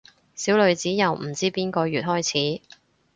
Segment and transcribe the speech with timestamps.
[0.33, 2.61] 小女子由唔知邊個月開始